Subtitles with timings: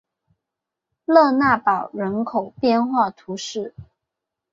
[1.05, 3.75] 勒讷堡人口变化图示